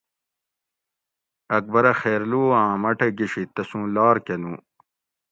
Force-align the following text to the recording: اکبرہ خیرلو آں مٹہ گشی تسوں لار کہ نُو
اکبرہ 1.57 1.93
خیرلو 2.01 2.43
آں 2.59 2.71
مٹہ 2.81 3.07
گشی 3.17 3.43
تسوں 3.53 3.85
لار 3.95 4.15
کہ 4.25 4.35
نُو 4.41 4.53